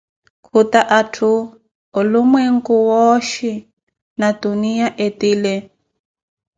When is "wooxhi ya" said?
2.89-4.29